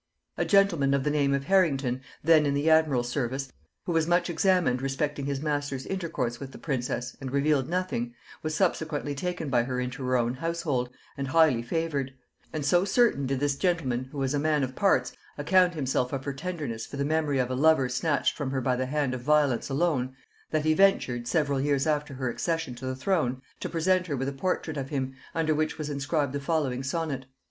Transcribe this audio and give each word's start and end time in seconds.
A 0.35 0.45
gentleman 0.45 0.95
of 0.95 1.03
the 1.03 1.11
name 1.11 1.31
of 1.31 1.43
Harrington, 1.43 2.01
then 2.23 2.47
in 2.47 2.55
the 2.55 2.71
admiral's 2.71 3.07
service, 3.09 3.51
who 3.85 3.91
was 3.91 4.07
much 4.07 4.31
examined 4.31 4.81
respecting 4.81 5.27
his 5.27 5.41
master's 5.43 5.85
intercourse 5.85 6.39
with 6.39 6.51
the 6.51 6.57
princess, 6.57 7.15
and 7.21 7.29
revealed 7.31 7.69
nothing, 7.69 8.15
was 8.41 8.55
subsequently 8.55 9.13
taken 9.13 9.49
by 9.51 9.61
her 9.61 9.79
into 9.79 10.01
her 10.03 10.17
own 10.17 10.33
household 10.33 10.89
and 11.15 11.27
highly 11.27 11.61
favored; 11.61 12.15
and 12.51 12.65
so 12.65 12.83
certain 12.83 13.27
did 13.27 13.39
this 13.39 13.55
gentleman, 13.55 14.05
who 14.05 14.17
was 14.17 14.33
a 14.33 14.39
man 14.39 14.63
of 14.63 14.75
parts, 14.75 15.11
account 15.37 15.75
himself 15.75 16.11
of 16.11 16.25
her 16.25 16.33
tenderness 16.33 16.87
for 16.87 16.97
the 16.97 17.05
memory 17.05 17.37
of 17.37 17.51
a 17.51 17.55
lover 17.55 17.87
snatched 17.87 18.35
from 18.35 18.49
her 18.49 18.59
by 18.59 18.75
the 18.75 18.87
hand 18.87 19.13
of 19.13 19.21
violence 19.21 19.69
alone, 19.69 20.15
that 20.49 20.65
he 20.65 20.73
ventured, 20.73 21.27
several 21.27 21.61
years 21.61 21.85
after 21.85 22.15
her 22.15 22.27
accession 22.27 22.73
to 22.73 22.87
the 22.87 22.95
throne, 22.95 23.39
to 23.59 23.69
present 23.69 24.07
her 24.07 24.17
with 24.17 24.27
a 24.27 24.33
portrait 24.33 24.77
of 24.77 24.89
him, 24.89 25.13
under 25.35 25.53
which 25.53 25.77
was 25.77 25.91
inscribed 25.91 26.33
the 26.33 26.39
following 26.39 26.81
sonnet. 26.81 27.27